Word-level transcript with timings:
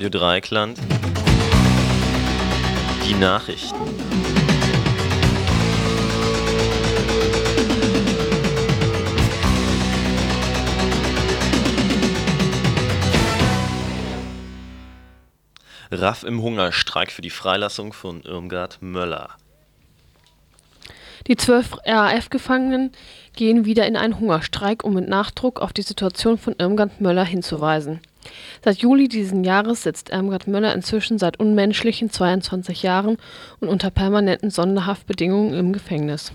Radio 0.00 0.18
Dreikland. 0.18 0.78
Die 3.06 3.12
Nachrichten. 3.12 3.76
Raff 15.90 16.24
im 16.24 16.40
Hungerstreik 16.40 17.12
für 17.12 17.20
die 17.20 17.28
Freilassung 17.28 17.92
von 17.92 18.22
Irmgard 18.22 18.80
Möller. 18.80 19.36
Die 21.26 21.36
zwölf 21.36 21.76
RAF-Gefangenen 21.84 22.92
gehen 23.34 23.64
wieder 23.64 23.86
in 23.86 23.96
einen 23.96 24.18
Hungerstreik, 24.18 24.84
um 24.84 24.94
mit 24.94 25.08
Nachdruck 25.08 25.60
auf 25.60 25.72
die 25.72 25.82
Situation 25.82 26.38
von 26.38 26.54
Irmgard 26.58 27.00
Möller 27.00 27.24
hinzuweisen. 27.24 28.00
Seit 28.62 28.78
Juli 28.78 29.08
diesen 29.08 29.44
Jahres 29.44 29.82
sitzt 29.82 30.10
Irmgard 30.10 30.46
Möller 30.46 30.74
inzwischen 30.74 31.18
seit 31.18 31.40
unmenschlichen 31.40 32.10
22 32.10 32.82
Jahren 32.82 33.16
und 33.60 33.68
unter 33.68 33.90
permanenten 33.90 34.50
Sonderhaftbedingungen 34.50 35.54
im 35.54 35.72
Gefängnis. 35.72 36.32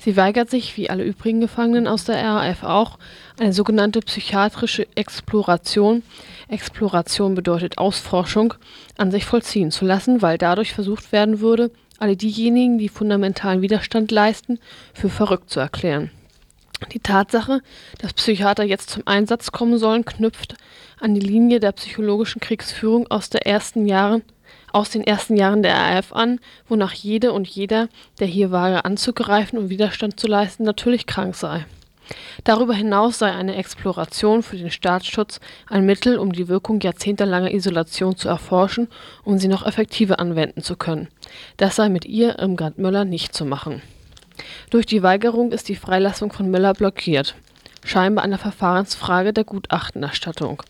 Sie 0.00 0.16
weigert 0.16 0.50
sich, 0.50 0.76
wie 0.76 0.90
alle 0.90 1.04
übrigen 1.04 1.40
Gefangenen 1.40 1.86
aus 1.86 2.04
der 2.04 2.22
RAF 2.22 2.64
auch, 2.64 2.98
eine 3.38 3.52
sogenannte 3.52 4.00
psychiatrische 4.00 4.88
Exploration 4.96 6.02
Exploration 6.52 7.34
bedeutet 7.34 7.78
Ausforschung 7.78 8.54
an 8.98 9.10
sich 9.10 9.24
vollziehen 9.24 9.70
zu 9.70 9.86
lassen, 9.86 10.20
weil 10.20 10.36
dadurch 10.36 10.74
versucht 10.74 11.10
werden 11.10 11.40
würde, 11.40 11.70
alle 11.98 12.16
diejenigen, 12.16 12.78
die 12.78 12.88
fundamentalen 12.88 13.62
Widerstand 13.62 14.10
leisten, 14.10 14.58
für 14.92 15.08
verrückt 15.08 15.48
zu 15.50 15.60
erklären. 15.60 16.10
Die 16.90 17.00
Tatsache, 17.00 17.62
dass 17.98 18.12
Psychiater 18.12 18.64
jetzt 18.64 18.90
zum 18.90 19.02
Einsatz 19.06 19.52
kommen 19.52 19.78
sollen, 19.78 20.04
knüpft 20.04 20.56
an 20.98 21.14
die 21.14 21.20
Linie 21.20 21.60
der 21.60 21.72
psychologischen 21.72 22.40
Kriegsführung 22.40 23.10
aus, 23.10 23.30
Jahren, 23.74 24.22
aus 24.72 24.90
den 24.90 25.04
ersten 25.04 25.36
Jahren 25.36 25.62
der 25.62 25.74
RAF 25.74 26.12
an, 26.12 26.40
wonach 26.68 26.92
jede 26.92 27.32
und 27.32 27.46
jeder, 27.48 27.88
der 28.18 28.26
hier 28.26 28.50
wage 28.50 28.84
anzugreifen 28.84 29.58
und 29.58 29.70
Widerstand 29.70 30.18
zu 30.18 30.26
leisten, 30.26 30.64
natürlich 30.64 31.06
krank 31.06 31.34
sei. 31.34 31.66
Darüber 32.44 32.74
hinaus 32.74 33.18
sei 33.18 33.30
eine 33.30 33.56
Exploration 33.56 34.42
für 34.42 34.56
den 34.56 34.70
Staatsschutz 34.70 35.40
ein 35.68 35.86
Mittel, 35.86 36.18
um 36.18 36.32
die 36.32 36.48
Wirkung 36.48 36.80
jahrzehntelanger 36.80 37.52
Isolation 37.52 38.16
zu 38.16 38.28
erforschen, 38.28 38.88
um 39.24 39.38
sie 39.38 39.48
noch 39.48 39.64
effektiver 39.64 40.18
anwenden 40.18 40.62
zu 40.62 40.76
können. 40.76 41.08
Das 41.56 41.76
sei 41.76 41.88
mit 41.88 42.04
ihr, 42.04 42.38
Irmgard 42.38 42.78
Möller, 42.78 43.04
nicht 43.04 43.34
zu 43.34 43.44
machen. 43.44 43.82
Durch 44.70 44.86
die 44.86 45.02
Weigerung 45.02 45.52
ist 45.52 45.68
die 45.68 45.76
Freilassung 45.76 46.32
von 46.32 46.50
Möller 46.50 46.72
blockiert, 46.72 47.34
scheinbar 47.84 48.24
an 48.24 48.30
der 48.30 48.38
Verfahrensfrage 48.38 49.32
der 49.32 49.44
Gutachtenerstattung. 49.44 50.62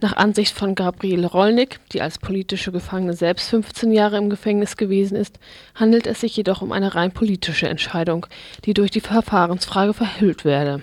Nach 0.00 0.16
Ansicht 0.16 0.54
von 0.54 0.74
Gabriele 0.74 1.26
Rollnick, 1.26 1.80
die 1.92 2.02
als 2.02 2.18
politische 2.18 2.72
Gefangene 2.72 3.14
selbst 3.14 3.48
15 3.50 3.90
Jahre 3.90 4.18
im 4.18 4.30
Gefängnis 4.30 4.76
gewesen 4.76 5.16
ist, 5.16 5.38
handelt 5.74 6.06
es 6.06 6.20
sich 6.20 6.36
jedoch 6.36 6.62
um 6.62 6.72
eine 6.72 6.94
rein 6.94 7.12
politische 7.12 7.68
Entscheidung, 7.68 8.26
die 8.64 8.74
durch 8.74 8.90
die 8.90 9.00
Verfahrensfrage 9.00 9.94
verhüllt 9.94 10.44
werde. 10.44 10.82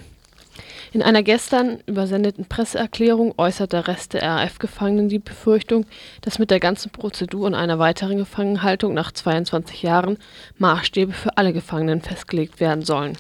In 0.94 1.02
einer 1.02 1.24
gestern 1.24 1.80
übersendeten 1.88 2.46
Presseerklärung 2.46 3.34
äußert 3.38 3.74
der 3.74 3.88
Rest 3.88 4.14
der 4.14 4.22
RAF-Gefangenen 4.22 5.10
die 5.10 5.18
Befürchtung, 5.18 5.88
dass 6.22 6.38
mit 6.38 6.52
der 6.52 6.60
ganzen 6.60 6.92
Prozedur 6.92 7.48
und 7.48 7.56
einer 7.56 7.80
weiteren 7.80 8.18
Gefangenhaltung 8.18 8.94
nach 8.94 9.12
22 9.12 9.82
Jahren 9.82 10.20
Maßstäbe 10.60 11.12
für 11.12 11.36
alle 11.36 11.52
Gefangenen 11.52 12.02
festgelegt 12.02 12.60
werden 12.60 12.86
sollen. 12.86 13.18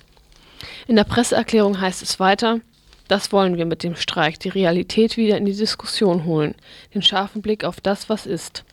In 0.85 0.97
der 0.97 1.03
Presseerklärung 1.03 1.81
heißt 1.81 2.03
es 2.03 2.19
weiter 2.19 2.59
das 3.07 3.31
wollen 3.31 3.57
wir 3.57 3.65
mit 3.65 3.83
dem 3.83 3.95
Streik, 3.95 4.39
die 4.39 4.49
Realität 4.49 5.17
wieder 5.17 5.37
in 5.37 5.45
die 5.45 5.55
Diskussion 5.55 6.23
holen, 6.25 6.55
den 6.93 7.01
scharfen 7.01 7.41
Blick 7.41 7.63
auf 7.63 7.81
das, 7.81 8.09
was 8.09 8.25
ist. 8.25 8.63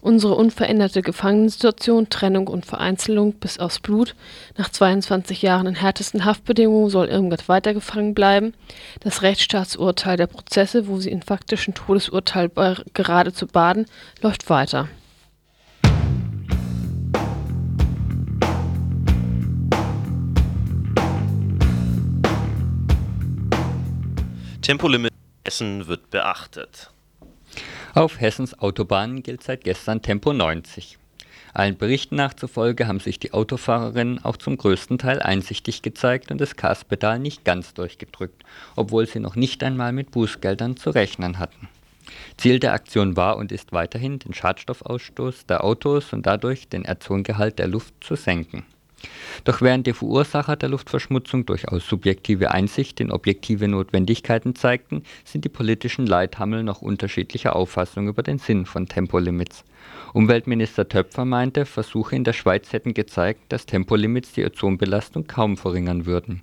Unsere 0.00 0.34
unveränderte 0.34 1.02
Gefangenensituation, 1.02 2.10
Trennung 2.10 2.46
und 2.48 2.66
Vereinzelung 2.66 3.32
bis 3.32 3.58
aufs 3.58 3.80
Blut, 3.80 4.14
nach 4.56 4.68
22 4.68 5.42
Jahren 5.42 5.66
in 5.66 5.74
härtesten 5.74 6.24
Haftbedingungen 6.24 6.90
soll 6.90 7.08
Irmgard 7.08 7.48
weiter 7.48 7.74
gefangen 7.74 8.14
bleiben. 8.14 8.54
Das 9.00 9.22
Rechtsstaatsurteil 9.22 10.16
der 10.16 10.26
Prozesse, 10.26 10.88
wo 10.88 10.98
sie 10.98 11.10
in 11.10 11.22
faktischen 11.22 11.74
Todesurteil 11.74 12.50
geradezu 12.92 13.46
baden, 13.46 13.86
läuft 14.20 14.50
weiter. 14.50 14.88
Tempolimit 24.64 25.12
in 25.12 25.44
Hessen 25.44 25.86
wird 25.88 26.08
beachtet. 26.08 26.93
Auf 27.96 28.20
Hessens 28.20 28.58
Autobahnen 28.58 29.22
gilt 29.22 29.44
seit 29.44 29.62
gestern 29.62 30.02
Tempo 30.02 30.32
90. 30.32 30.98
Allen 31.52 31.76
Berichten 31.76 32.16
nachzufolge 32.16 32.88
haben 32.88 32.98
sich 32.98 33.20
die 33.20 33.32
Autofahrerinnen 33.32 34.24
auch 34.24 34.36
zum 34.36 34.56
größten 34.56 34.98
Teil 34.98 35.22
einsichtig 35.22 35.80
gezeigt 35.80 36.32
und 36.32 36.40
das 36.40 36.56
Gaspedal 36.56 37.20
nicht 37.20 37.44
ganz 37.44 37.72
durchgedrückt, 37.72 38.42
obwohl 38.74 39.06
sie 39.06 39.20
noch 39.20 39.36
nicht 39.36 39.62
einmal 39.62 39.92
mit 39.92 40.10
Bußgeldern 40.10 40.76
zu 40.76 40.90
rechnen 40.90 41.38
hatten. 41.38 41.68
Ziel 42.36 42.58
der 42.58 42.72
Aktion 42.72 43.16
war 43.16 43.36
und 43.36 43.52
ist 43.52 43.70
weiterhin, 43.70 44.18
den 44.18 44.34
Schadstoffausstoß 44.34 45.46
der 45.46 45.62
Autos 45.62 46.12
und 46.12 46.26
dadurch 46.26 46.68
den 46.68 46.88
Ozongehalt 46.88 47.60
der 47.60 47.68
Luft 47.68 47.94
zu 48.00 48.16
senken. 48.16 48.66
Doch 49.44 49.60
während 49.60 49.86
die 49.86 49.92
Verursacher 49.92 50.56
der 50.56 50.70
Luftverschmutzung 50.70 51.44
durchaus 51.44 51.86
subjektive 51.86 52.50
Einsicht 52.50 53.00
in 53.00 53.10
objektive 53.10 53.68
Notwendigkeiten 53.68 54.54
zeigten, 54.54 55.02
sind 55.24 55.44
die 55.44 55.50
politischen 55.50 56.06
Leithammel 56.06 56.62
noch 56.62 56.80
unterschiedlicher 56.80 57.54
Auffassung 57.54 58.08
über 58.08 58.22
den 58.22 58.38
Sinn 58.38 58.64
von 58.64 58.86
Tempolimits. 58.86 59.64
Umweltminister 60.14 60.88
Töpfer 60.88 61.24
meinte, 61.24 61.66
Versuche 61.66 62.16
in 62.16 62.24
der 62.24 62.32
Schweiz 62.32 62.72
hätten 62.72 62.94
gezeigt, 62.94 63.40
dass 63.50 63.66
Tempolimits 63.66 64.32
die 64.32 64.44
Ozonbelastung 64.44 65.26
kaum 65.26 65.56
verringern 65.56 66.06
würden. 66.06 66.42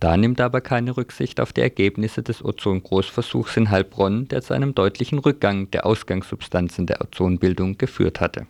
Da 0.00 0.16
nimmt 0.16 0.40
aber 0.40 0.60
keine 0.60 0.96
Rücksicht 0.96 1.40
auf 1.40 1.52
die 1.52 1.60
Ergebnisse 1.60 2.22
des 2.22 2.44
Ozongroßversuchs 2.44 3.56
in 3.56 3.70
Heilbronn, 3.70 4.26
der 4.28 4.42
zu 4.42 4.52
einem 4.52 4.74
deutlichen 4.74 5.18
Rückgang 5.18 5.70
der 5.70 5.86
Ausgangssubstanzen 5.86 6.86
der 6.86 7.00
Ozonbildung 7.00 7.78
geführt 7.78 8.20
hatte 8.20 8.46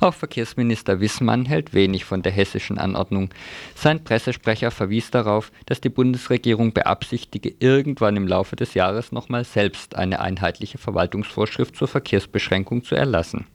auch 0.00 0.14
Verkehrsminister 0.14 1.00
Wissmann 1.00 1.46
hält 1.46 1.74
wenig 1.74 2.04
von 2.04 2.22
der 2.22 2.32
hessischen 2.32 2.78
Anordnung. 2.78 3.30
Sein 3.74 4.04
Pressesprecher 4.04 4.70
verwies 4.70 5.10
darauf, 5.10 5.52
dass 5.66 5.80
die 5.80 5.88
Bundesregierung 5.88 6.72
beabsichtige, 6.72 7.54
irgendwann 7.58 8.16
im 8.16 8.26
Laufe 8.26 8.56
des 8.56 8.74
Jahres 8.74 9.12
nochmal 9.12 9.44
selbst 9.44 9.96
eine 9.96 10.20
einheitliche 10.20 10.78
Verwaltungsvorschrift 10.78 11.76
zur 11.76 11.88
Verkehrsbeschränkung 11.88 12.84
zu 12.84 12.94
erlassen. 12.94 13.46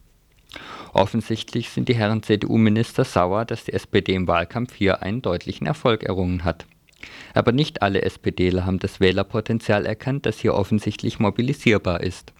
Offensichtlich 0.92 1.68
sind 1.70 1.88
die 1.88 1.94
Herren 1.94 2.22
CDU-Minister 2.22 3.04
sauer, 3.04 3.44
dass 3.44 3.64
die 3.64 3.74
SPD 3.74 4.14
im 4.14 4.26
Wahlkampf 4.26 4.74
hier 4.74 5.02
einen 5.02 5.22
deutlichen 5.22 5.66
Erfolg 5.66 6.02
errungen 6.02 6.44
hat. 6.44 6.66
Aber 7.34 7.52
nicht 7.52 7.82
alle 7.82 8.02
SPDler 8.02 8.66
haben 8.66 8.78
das 8.78 8.98
Wählerpotenzial 8.98 9.86
erkannt, 9.86 10.26
das 10.26 10.38
hier 10.38 10.54
offensichtlich 10.54 11.20
mobilisierbar 11.20 12.02
ist. 12.02 12.32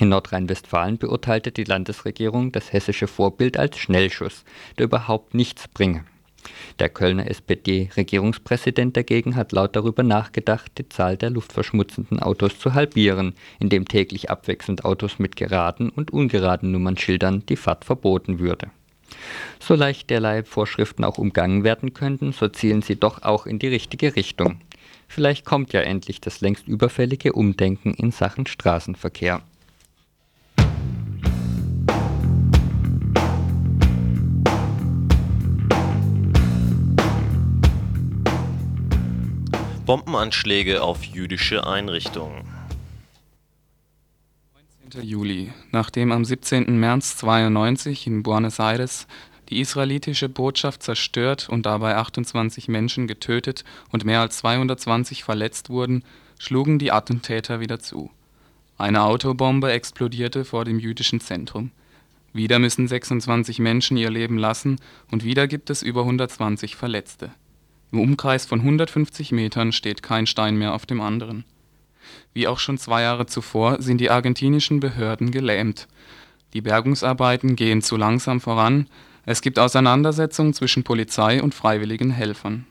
In 0.00 0.08
Nordrhein-Westfalen 0.08 0.96
beurteilte 0.96 1.52
die 1.52 1.64
Landesregierung 1.64 2.52
das 2.52 2.72
hessische 2.72 3.06
Vorbild 3.06 3.58
als 3.58 3.76
Schnellschuss, 3.76 4.44
der 4.78 4.86
überhaupt 4.86 5.34
nichts 5.34 5.68
bringe. 5.68 6.06
Der 6.78 6.88
Kölner 6.88 7.28
SPD-Regierungspräsident 7.28 8.96
dagegen 8.96 9.36
hat 9.36 9.52
laut 9.52 9.76
darüber 9.76 10.02
nachgedacht, 10.02 10.72
die 10.78 10.88
Zahl 10.88 11.18
der 11.18 11.28
luftverschmutzenden 11.28 12.18
Autos 12.18 12.58
zu 12.58 12.72
halbieren, 12.72 13.34
indem 13.58 13.86
täglich 13.86 14.30
abwechselnd 14.30 14.86
Autos 14.86 15.18
mit 15.18 15.36
geraden 15.36 15.90
und 15.90 16.10
ungeraden 16.14 16.72
Nummernschildern 16.72 17.44
die 17.44 17.56
Fahrt 17.56 17.84
verboten 17.84 18.38
würde. 18.38 18.70
So 19.58 19.74
leicht 19.74 20.08
derlei 20.08 20.44
Vorschriften 20.44 21.04
auch 21.04 21.18
umgangen 21.18 21.62
werden 21.62 21.92
könnten, 21.92 22.32
so 22.32 22.48
zielen 22.48 22.80
sie 22.80 22.96
doch 22.96 23.20
auch 23.20 23.44
in 23.44 23.58
die 23.58 23.68
richtige 23.68 24.16
Richtung. 24.16 24.62
Vielleicht 25.08 25.44
kommt 25.44 25.74
ja 25.74 25.82
endlich 25.82 26.22
das 26.22 26.40
längst 26.40 26.66
überfällige 26.68 27.34
Umdenken 27.34 27.92
in 27.92 28.12
Sachen 28.12 28.46
Straßenverkehr. 28.46 29.42
Bombenanschläge 39.90 40.84
auf 40.84 41.02
jüdische 41.02 41.66
Einrichtungen. 41.66 42.44
19. 44.84 45.02
Juli. 45.02 45.52
Nachdem 45.72 46.12
am 46.12 46.24
17. 46.24 46.78
März 46.78 47.16
92 47.16 48.06
in 48.06 48.22
Buenos 48.22 48.60
Aires 48.60 49.08
die 49.48 49.58
israelitische 49.58 50.28
Botschaft 50.28 50.84
zerstört 50.84 51.48
und 51.48 51.66
dabei 51.66 51.96
28 51.96 52.68
Menschen 52.68 53.08
getötet 53.08 53.64
und 53.90 54.04
mehr 54.04 54.20
als 54.20 54.38
220 54.38 55.24
verletzt 55.24 55.70
wurden, 55.70 56.04
schlugen 56.38 56.78
die 56.78 56.92
Attentäter 56.92 57.58
wieder 57.58 57.80
zu. 57.80 58.12
Eine 58.78 59.02
Autobombe 59.02 59.72
explodierte 59.72 60.44
vor 60.44 60.64
dem 60.64 60.78
jüdischen 60.78 61.18
Zentrum. 61.18 61.72
Wieder 62.32 62.60
müssen 62.60 62.86
26 62.86 63.58
Menschen 63.58 63.96
ihr 63.96 64.10
Leben 64.10 64.38
lassen 64.38 64.78
und 65.10 65.24
wieder 65.24 65.48
gibt 65.48 65.68
es 65.68 65.82
über 65.82 66.02
120 66.02 66.76
Verletzte. 66.76 67.32
Im 67.92 67.98
Umkreis 67.98 68.46
von 68.46 68.60
150 68.60 69.32
Metern 69.32 69.72
steht 69.72 70.02
kein 70.02 70.26
Stein 70.26 70.56
mehr 70.56 70.74
auf 70.74 70.86
dem 70.86 71.00
anderen. 71.00 71.44
Wie 72.32 72.46
auch 72.46 72.58
schon 72.58 72.78
zwei 72.78 73.02
Jahre 73.02 73.26
zuvor 73.26 73.82
sind 73.82 73.98
die 73.98 74.10
argentinischen 74.10 74.78
Behörden 74.80 75.32
gelähmt. 75.32 75.88
Die 76.52 76.60
Bergungsarbeiten 76.60 77.56
gehen 77.56 77.82
zu 77.82 77.96
langsam 77.96 78.40
voran, 78.40 78.88
es 79.26 79.42
gibt 79.42 79.58
Auseinandersetzungen 79.58 80.54
zwischen 80.54 80.84
Polizei 80.84 81.42
und 81.42 81.54
freiwilligen 81.54 82.10
Helfern. 82.10 82.66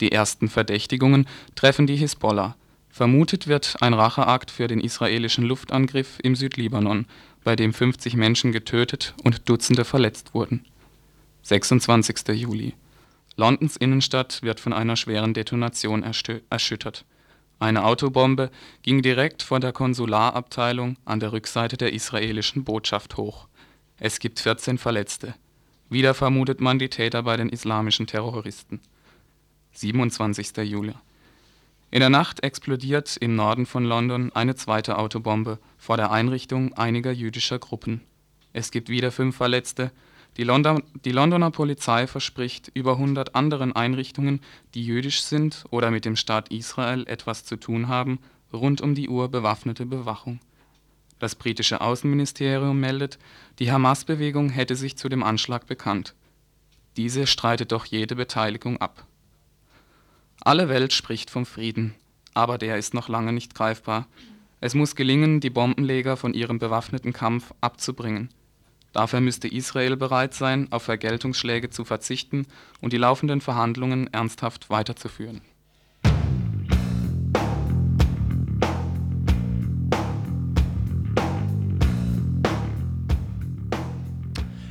Die 0.00 0.12
ersten 0.12 0.48
Verdächtigungen 0.48 1.26
treffen 1.54 1.86
die 1.86 1.96
Hisbollah. 1.96 2.56
Vermutet 2.88 3.46
wird 3.46 3.76
ein 3.80 3.94
Racheakt 3.94 4.50
für 4.50 4.66
den 4.66 4.80
israelischen 4.80 5.44
Luftangriff 5.44 6.18
im 6.22 6.34
Südlibanon, 6.34 7.06
bei 7.44 7.54
dem 7.54 7.72
50 7.72 8.14
Menschen 8.16 8.52
getötet 8.52 9.14
und 9.22 9.48
Dutzende 9.48 9.84
verletzt 9.84 10.34
wurden. 10.34 10.64
26. 11.42 12.28
Juli 12.28 12.74
Londons 13.36 13.76
Innenstadt 13.76 14.42
wird 14.42 14.60
von 14.60 14.72
einer 14.72 14.96
schweren 14.96 15.34
Detonation 15.34 16.02
erschüttert. 16.02 17.04
Eine 17.58 17.84
Autobombe 17.84 18.50
ging 18.82 19.02
direkt 19.02 19.42
vor 19.42 19.60
der 19.60 19.72
Konsularabteilung 19.72 20.96
an 21.04 21.20
der 21.20 21.32
Rückseite 21.32 21.76
der 21.76 21.92
israelischen 21.92 22.64
Botschaft 22.64 23.16
hoch. 23.16 23.48
Es 23.98 24.18
gibt 24.18 24.40
14 24.40 24.78
Verletzte. 24.78 25.34
Wieder 25.90 26.14
vermutet 26.14 26.60
man 26.60 26.78
die 26.78 26.88
Täter 26.88 27.22
bei 27.24 27.36
den 27.36 27.50
islamischen 27.50 28.06
Terroristen. 28.06 28.80
27. 29.72 30.56
Juli. 30.58 30.94
In 31.90 32.00
der 32.00 32.08
Nacht 32.08 32.42
explodiert 32.42 33.16
im 33.16 33.34
Norden 33.34 33.66
von 33.66 33.84
London 33.84 34.30
eine 34.32 34.54
zweite 34.54 34.96
Autobombe 34.96 35.58
vor 35.76 35.96
der 35.96 36.12
Einrichtung 36.12 36.72
einiger 36.74 37.10
jüdischer 37.10 37.58
Gruppen. 37.58 38.00
Es 38.52 38.70
gibt 38.70 38.88
wieder 38.88 39.10
fünf 39.10 39.36
Verletzte. 39.36 39.90
Die, 40.36 40.44
London, 40.44 40.82
die 41.04 41.12
Londoner 41.12 41.50
Polizei 41.50 42.06
verspricht 42.06 42.70
über 42.74 42.92
100 42.92 43.34
anderen 43.34 43.74
Einrichtungen, 43.74 44.40
die 44.74 44.84
jüdisch 44.84 45.22
sind 45.22 45.64
oder 45.70 45.90
mit 45.90 46.04
dem 46.04 46.16
Staat 46.16 46.50
Israel 46.50 47.06
etwas 47.06 47.44
zu 47.44 47.56
tun 47.56 47.88
haben, 47.88 48.20
rund 48.52 48.80
um 48.80 48.94
die 48.94 49.08
Uhr 49.08 49.28
bewaffnete 49.28 49.86
Bewachung. 49.86 50.40
Das 51.18 51.34
britische 51.34 51.80
Außenministerium 51.80 52.80
meldet, 52.80 53.18
die 53.58 53.70
Hamas-Bewegung 53.70 54.48
hätte 54.48 54.74
sich 54.76 54.96
zu 54.96 55.08
dem 55.08 55.22
Anschlag 55.22 55.66
bekannt. 55.66 56.14
Diese 56.96 57.26
streitet 57.26 57.72
doch 57.72 57.84
jede 57.84 58.16
Beteiligung 58.16 58.80
ab. 58.80 59.06
Alle 60.40 60.68
Welt 60.70 60.94
spricht 60.94 61.28
vom 61.28 61.44
Frieden, 61.44 61.94
aber 62.32 62.56
der 62.56 62.78
ist 62.78 62.94
noch 62.94 63.08
lange 63.08 63.32
nicht 63.32 63.54
greifbar. 63.54 64.06
Es 64.60 64.74
muss 64.74 64.96
gelingen, 64.96 65.40
die 65.40 65.50
Bombenleger 65.50 66.16
von 66.16 66.32
ihrem 66.32 66.58
bewaffneten 66.58 67.12
Kampf 67.12 67.52
abzubringen. 67.60 68.30
Dafür 68.92 69.20
müsste 69.20 69.48
Israel 69.48 69.96
bereit 69.96 70.34
sein, 70.34 70.68
auf 70.70 70.82
Vergeltungsschläge 70.82 71.70
zu 71.70 71.84
verzichten 71.84 72.46
und 72.80 72.92
die 72.92 72.98
laufenden 72.98 73.40
Verhandlungen 73.40 74.12
ernsthaft 74.12 74.68
weiterzuführen. 74.68 75.40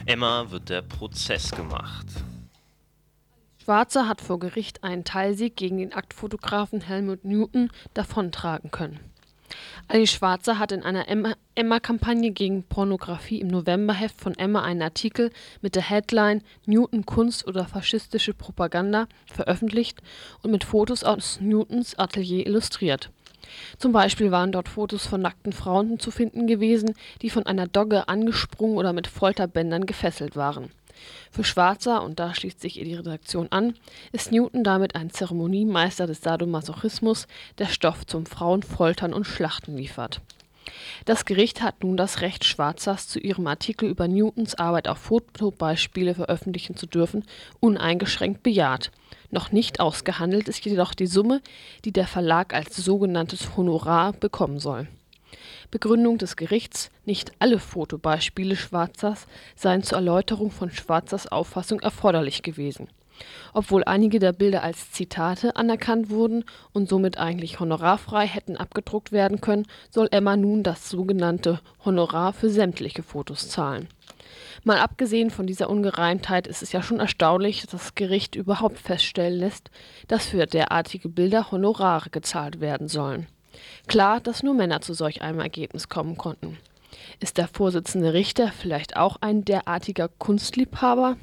Emma 0.05 0.49
wird 0.49 0.69
der 0.69 0.81
Prozess 0.81 1.51
gemacht. 1.51 2.07
Schwarzer 3.63 4.07
hat 4.07 4.21
vor 4.21 4.39
Gericht 4.39 4.83
einen 4.83 5.03
Teilsieg 5.03 5.55
gegen 5.55 5.77
den 5.77 5.93
Aktfotografen 5.93 6.81
Helmut 6.81 7.23
Newton 7.23 7.69
davontragen 7.93 8.71
können. 8.71 8.99
Alice 9.91 10.11
Schwarzer 10.11 10.59
hat 10.59 10.71
in 10.71 10.83
einer 10.83 11.07
Emma-Kampagne 11.55 12.29
gegen 12.29 12.61
Pornografie 12.61 13.41
im 13.41 13.47
Novemberheft 13.47 14.21
von 14.21 14.37
Emma 14.37 14.61
einen 14.61 14.83
Artikel 14.83 15.31
mit 15.61 15.73
der 15.73 15.81
Headline 15.81 16.43
Newton 16.67 17.07
Kunst 17.07 17.47
oder 17.47 17.65
faschistische 17.65 18.35
Propaganda 18.35 19.07
veröffentlicht 19.25 19.97
und 20.43 20.51
mit 20.51 20.63
Fotos 20.63 21.03
aus 21.03 21.39
Newtons 21.41 21.97
Atelier 21.97 22.45
illustriert. 22.45 23.09
Zum 23.79 23.91
Beispiel 23.91 24.29
waren 24.29 24.51
dort 24.51 24.69
Fotos 24.69 25.07
von 25.07 25.21
nackten 25.21 25.53
Frauen 25.53 25.99
zu 25.99 26.11
finden 26.11 26.45
gewesen, 26.45 26.93
die 27.23 27.31
von 27.31 27.47
einer 27.47 27.65
Dogge 27.65 28.07
angesprungen 28.07 28.77
oder 28.77 28.93
mit 28.93 29.07
Folterbändern 29.07 29.87
gefesselt 29.87 30.35
waren. 30.35 30.69
Für 31.31 31.43
Schwarzer, 31.43 32.03
und 32.03 32.19
da 32.19 32.33
schließt 32.33 32.61
sich 32.61 32.73
die 32.73 32.95
Redaktion 32.95 33.47
an, 33.51 33.73
ist 34.11 34.31
Newton 34.31 34.63
damit 34.63 34.95
ein 34.95 35.09
Zeremoniemeister 35.09 36.07
des 36.07 36.21
Sadomasochismus, 36.21 37.27
der 37.57 37.67
Stoff 37.67 38.05
zum 38.05 38.25
Frauenfoltern 38.25 39.13
und 39.13 39.25
Schlachten 39.25 39.77
liefert. 39.77 40.21
Das 41.05 41.25
Gericht 41.25 41.61
hat 41.61 41.83
nun 41.83 41.97
das 41.97 42.21
Recht 42.21 42.45
Schwarzers, 42.45 43.07
zu 43.07 43.19
ihrem 43.19 43.47
Artikel 43.47 43.89
über 43.89 44.07
Newtons 44.07 44.55
Arbeit 44.55 44.87
auf 44.87 44.99
Fotobeispiele 44.99 46.13
veröffentlichen 46.13 46.75
zu 46.75 46.85
dürfen, 46.85 47.23
uneingeschränkt 47.59 48.43
bejaht 48.43 48.91
noch 49.31 49.51
nicht 49.51 49.79
ausgehandelt 49.79 50.47
ist 50.47 50.65
jedoch 50.65 50.93
die 50.93 51.07
Summe, 51.07 51.41
die 51.85 51.91
der 51.91 52.07
Verlag 52.07 52.53
als 52.53 52.75
sogenanntes 52.75 53.55
Honorar 53.55 54.13
bekommen 54.13 54.59
soll. 54.59 54.87
Begründung 55.71 56.17
des 56.17 56.35
Gerichts: 56.35 56.91
Nicht 57.05 57.31
alle 57.39 57.59
Fotobeispiele 57.59 58.55
Schwarzers 58.55 59.27
seien 59.55 59.83
zur 59.83 59.97
Erläuterung 59.97 60.51
von 60.51 60.71
Schwarzers 60.71 61.27
Auffassung 61.27 61.79
erforderlich 61.79 62.43
gewesen. 62.43 62.87
Obwohl 63.53 63.83
einige 63.83 64.19
der 64.19 64.31
Bilder 64.31 64.63
als 64.63 64.91
Zitate 64.91 65.55
anerkannt 65.57 66.09
wurden 66.09 66.45
und 66.71 66.87
somit 66.87 67.17
eigentlich 67.17 67.59
honorarfrei 67.59 68.25
hätten 68.25 68.55
abgedruckt 68.55 69.11
werden 69.11 69.41
können, 69.41 69.67
soll 69.89 70.07
Emma 70.11 70.37
nun 70.37 70.63
das 70.63 70.89
sogenannte 70.89 71.59
Honorar 71.83 72.31
für 72.31 72.49
sämtliche 72.49 73.03
Fotos 73.03 73.49
zahlen 73.49 73.89
Mal 74.63 74.79
abgesehen 74.79 75.29
von 75.29 75.47
dieser 75.47 75.69
Ungereimtheit 75.69 76.47
ist 76.47 76.61
es 76.61 76.71
ja 76.71 76.81
schon 76.81 76.99
erstaunlich, 76.99 77.61
dass 77.61 77.71
das 77.71 77.95
Gericht 77.95 78.35
überhaupt 78.35 78.77
feststellen 78.77 79.39
lässt, 79.39 79.71
dass 80.07 80.27
für 80.27 80.45
derartige 80.45 81.09
Bilder 81.09 81.51
Honorare 81.51 82.09
gezahlt 82.09 82.59
werden 82.59 82.87
sollen. 82.87 83.27
Klar, 83.87 84.19
dass 84.21 84.43
nur 84.43 84.53
Männer 84.53 84.81
zu 84.81 84.93
solch 84.93 85.21
einem 85.21 85.39
Ergebnis 85.39 85.89
kommen 85.89 86.17
konnten. 86.17 86.57
Ist 87.19 87.37
der 87.37 87.47
Vorsitzende 87.47 88.13
Richter 88.13 88.51
vielleicht 88.51 88.97
auch 88.97 89.17
ein 89.21 89.45
derartiger 89.45 90.07
Kunstliebhaber? 90.07 91.17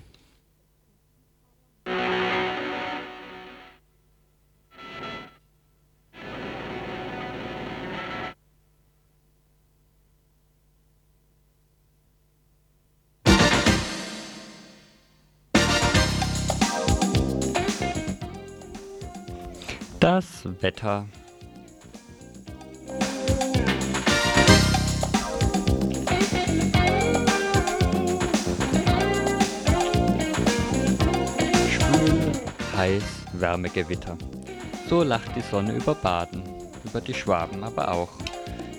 Das 20.00 20.44
Wetter. 20.60 21.08
Wärmegewitter. 33.40 34.16
So 34.88 35.02
lacht 35.02 35.34
die 35.34 35.40
Sonne 35.40 35.74
über 35.74 35.94
Baden, 35.94 36.42
über 36.84 37.00
die 37.00 37.14
Schwaben 37.14 37.64
aber 37.64 37.92
auch. 37.92 38.10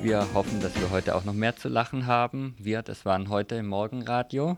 Wir 0.02 0.26
hoffen, 0.34 0.62
dass 0.62 0.76
wir 0.76 0.92
heute 0.92 1.16
auch 1.16 1.26
noch 1.26 1.34
mehr 1.34 1.56
zu 1.56 1.70
lachen 1.70 2.06
haben. 2.06 2.56
Wir, 2.60 2.82
das 2.82 3.04
waren 3.04 3.30
heute 3.30 3.56
im 3.56 3.68
Morgenradio. 3.68 4.58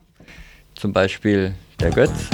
Zum 0.76 0.94
Beispiel 0.94 1.56
der 1.80 1.92
Götz. 1.92 2.30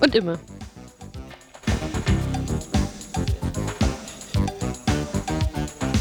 Und 0.00 0.14
immer. 0.14 0.38